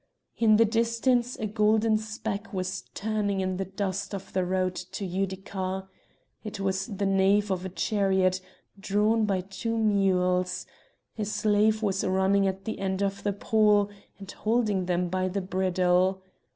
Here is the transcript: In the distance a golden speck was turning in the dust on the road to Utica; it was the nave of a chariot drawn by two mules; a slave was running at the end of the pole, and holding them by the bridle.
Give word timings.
In 0.35 0.55
the 0.57 0.65
distance 0.65 1.35
a 1.35 1.45
golden 1.45 1.95
speck 1.99 2.51
was 2.51 2.85
turning 2.95 3.39
in 3.39 3.57
the 3.57 3.65
dust 3.65 4.15
on 4.15 4.21
the 4.33 4.43
road 4.43 4.73
to 4.73 5.05
Utica; 5.05 5.87
it 6.43 6.59
was 6.59 6.87
the 6.87 7.05
nave 7.05 7.51
of 7.51 7.65
a 7.65 7.69
chariot 7.69 8.41
drawn 8.79 9.25
by 9.25 9.41
two 9.41 9.77
mules; 9.77 10.65
a 11.19 11.25
slave 11.25 11.83
was 11.83 12.03
running 12.03 12.47
at 12.47 12.65
the 12.65 12.79
end 12.79 13.03
of 13.03 13.21
the 13.21 13.31
pole, 13.31 13.91
and 14.17 14.31
holding 14.31 14.87
them 14.87 15.07
by 15.07 15.27
the 15.27 15.39
bridle. 15.41 16.23